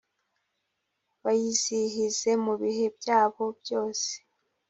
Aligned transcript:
bayizihize 1.23 2.29
mu 2.45 2.53
bihe 2.61 2.85
byabo 2.97 3.43
byose 3.61 4.11